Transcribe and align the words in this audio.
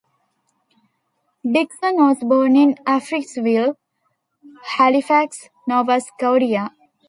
Dixon 1.43 1.97
was 1.97 2.17
born 2.21 2.55
in 2.55 2.73
Africville, 2.87 3.75
Halifax, 4.63 5.49
Nova 5.67 6.01
Scotia. 6.01 6.71